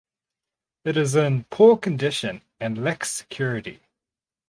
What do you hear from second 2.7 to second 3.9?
lacks security.